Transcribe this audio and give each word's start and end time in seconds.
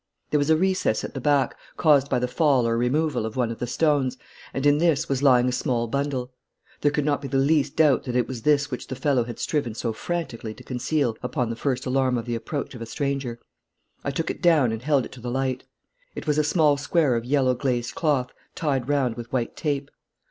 There 0.31 0.39
was 0.39 0.49
a 0.49 0.57
recess 0.57 1.03
at 1.03 1.13
the 1.13 1.21
back, 1.21 1.55
caused 1.77 2.09
by 2.09 2.17
the 2.17 2.27
fall 2.27 2.67
or 2.67 2.75
removal 2.75 3.23
of 3.23 3.35
one 3.35 3.51
of 3.51 3.59
the 3.59 3.67
stones, 3.67 4.17
and 4.51 4.65
in 4.65 4.79
this 4.79 5.07
was 5.07 5.21
lying 5.21 5.47
a 5.47 5.51
small 5.51 5.85
bundle. 5.85 6.31
There 6.81 6.89
could 6.89 7.05
not 7.05 7.21
be 7.21 7.27
the 7.27 7.37
least 7.37 7.75
doubt 7.75 8.05
that 8.05 8.15
it 8.15 8.27
was 8.27 8.41
this 8.41 8.71
which 8.71 8.87
the 8.87 8.95
fellow 8.95 9.25
had 9.25 9.37
striven 9.37 9.75
so 9.75 9.93
frantically 9.93 10.55
to 10.55 10.63
conceal 10.63 11.15
upon 11.21 11.51
the 11.51 11.55
first 11.55 11.85
alarm 11.85 12.17
of 12.17 12.25
the 12.25 12.33
approach 12.33 12.73
of 12.73 12.81
a 12.81 12.87
stranger. 12.87 13.39
I 14.03 14.09
took 14.09 14.31
it 14.31 14.41
down 14.41 14.71
and 14.71 14.81
held 14.81 15.05
it 15.05 15.11
to 15.11 15.21
the 15.21 15.29
light. 15.29 15.65
It 16.15 16.25
was 16.25 16.39
a 16.39 16.43
small 16.43 16.77
square 16.77 17.15
of 17.15 17.23
yellow 17.23 17.53
glazed 17.53 17.93
cloth 17.93 18.31
tied 18.55 18.89
round 18.89 19.15
with 19.17 19.31
white 19.31 19.55
tape. 19.55 19.91